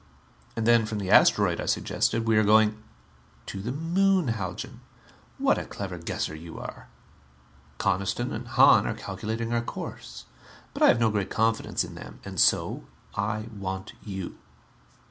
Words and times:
"And 0.55 0.65
then, 0.65 0.87
from 0.87 0.97
the 0.97 1.11
asteroid," 1.11 1.61
I 1.61 1.67
suggested, 1.67 2.27
"we 2.27 2.35
are 2.35 2.43
going" 2.43 2.75
"To 3.53 3.61
the 3.61 3.71
Moon, 3.71 4.29
Haljan. 4.29 4.81
What 5.37 5.59
a 5.59 5.65
clever 5.65 5.99
guesser 5.99 6.33
you 6.33 6.57
are! 6.57 6.87
Coniston 7.77 8.33
and 8.33 8.47
Hahn 8.47 8.87
are 8.87 8.95
calculating 8.95 9.53
our 9.53 9.61
course. 9.61 10.25
But 10.73 10.81
I 10.81 10.87
have 10.87 10.99
no 10.99 11.11
great 11.11 11.29
confidence 11.29 11.83
in 11.83 11.93
them. 11.93 12.19
And 12.25 12.39
so 12.39 12.85
I 13.13 13.45
want 13.55 13.93
you." 14.03 14.39